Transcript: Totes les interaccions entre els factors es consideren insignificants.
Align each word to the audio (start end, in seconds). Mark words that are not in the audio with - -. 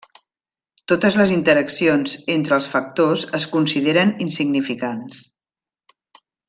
Totes 0.91 1.17
les 1.21 1.33
interaccions 1.35 2.15
entre 2.37 2.57
els 2.59 2.69
factors 2.73 3.29
es 3.41 3.49
consideren 3.55 4.17
insignificants. 4.29 5.25